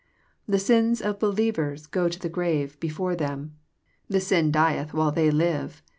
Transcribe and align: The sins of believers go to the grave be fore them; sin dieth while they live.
The 0.47 0.57
sins 0.57 0.99
of 0.99 1.19
believers 1.19 1.85
go 1.85 2.09
to 2.09 2.17
the 2.17 2.27
grave 2.27 2.79
be 2.79 2.89
fore 2.89 3.15
them; 3.15 3.59
sin 4.09 4.51
dieth 4.51 4.95
while 4.95 5.11
they 5.11 5.29
live. 5.29 5.83